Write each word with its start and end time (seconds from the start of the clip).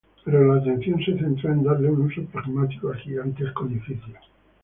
Pero 0.25 0.47
la 0.47 0.59
atención 0.59 0.97
se 0.97 1.15
centró 1.15 1.53
en 1.53 1.61
darle 1.63 1.91
un 1.91 2.01
uso 2.07 2.23
pragmático 2.25 2.89
al 2.89 2.95
gigantesco 2.97 3.67
edificio. 3.67 4.15